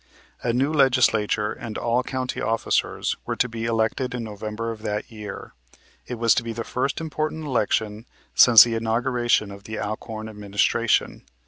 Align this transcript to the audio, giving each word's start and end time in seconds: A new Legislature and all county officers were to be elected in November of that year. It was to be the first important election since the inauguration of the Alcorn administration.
A 0.41 0.51
new 0.51 0.73
Legislature 0.73 1.51
and 1.53 1.77
all 1.77 2.01
county 2.01 2.41
officers 2.41 3.15
were 3.27 3.35
to 3.35 3.47
be 3.47 3.65
elected 3.65 4.15
in 4.15 4.23
November 4.23 4.71
of 4.71 4.81
that 4.81 5.11
year. 5.11 5.53
It 6.07 6.15
was 6.15 6.33
to 6.33 6.43
be 6.43 6.53
the 6.53 6.63
first 6.63 6.99
important 6.99 7.45
election 7.45 8.07
since 8.33 8.63
the 8.63 8.73
inauguration 8.73 9.51
of 9.51 9.65
the 9.65 9.77
Alcorn 9.77 10.27
administration. 10.27 11.23